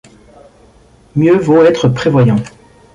Mieux 1.15 1.37
vaut 1.37 1.61
être 1.61 1.87
prévoyant. 1.87 2.37